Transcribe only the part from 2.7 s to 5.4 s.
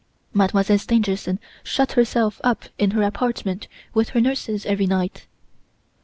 in her apartment with her nurses every night.